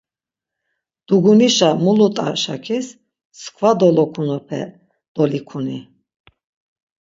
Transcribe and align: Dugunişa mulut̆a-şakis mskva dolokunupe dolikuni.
Dugunişa 1.07 1.69
mulut̆a-şakis 1.83 2.87
mskva 2.97 3.71
dolokunupe 3.79 4.61
dolikuni. 5.15 5.79